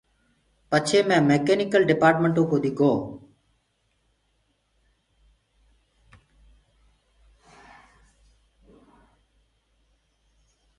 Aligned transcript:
پڇي 0.69 0.99
مي 1.07 1.17
ميڪينيڪل 1.29 1.81
ڊپآرٽمنٽو 1.89 2.43
ڪودي 2.51 2.71
گو۔ 2.77 2.91